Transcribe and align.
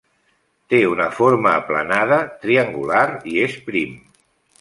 Té 0.73 0.77
una 0.91 1.05
forma 1.17 1.51
aplanada, 1.57 2.17
triangular 2.45 3.03
i 3.33 3.37
és 3.49 3.59
prim. 3.69 3.93